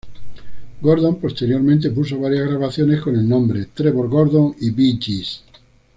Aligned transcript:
Gordon 0.81 1.19
posteriormente 1.21 1.91
puso 1.91 2.19
varias 2.19 2.47
grabaciones 2.49 2.99
con 3.01 3.15
el 3.15 3.29
nombre, 3.29 3.65
Trevor 3.71 4.09
Gordon 4.09 4.55
y 4.59 4.71
Bee 4.71 4.97
Gees. 4.99 5.43